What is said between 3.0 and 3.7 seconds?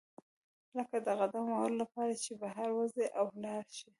او لاړ